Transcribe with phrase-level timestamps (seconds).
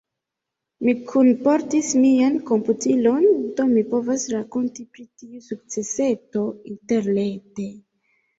[0.85, 3.27] Mi kunportis mian komputilon,
[3.59, 7.69] do mi povas rakonti pri tiu sukceseto interrete.